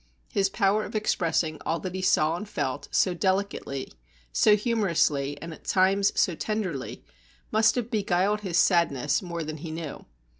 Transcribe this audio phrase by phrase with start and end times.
[0.31, 3.93] His power of expressing all that he saw and felt, so delicately,
[4.33, 7.03] so humorously, and at times so tenderly,
[7.51, 10.05] must have beguiled his sadness more than he knew.